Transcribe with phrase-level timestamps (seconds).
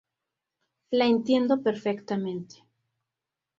[0.89, 2.63] La entiendo perfectamente.